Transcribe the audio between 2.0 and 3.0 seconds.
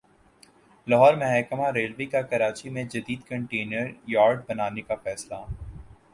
کا کراچی میں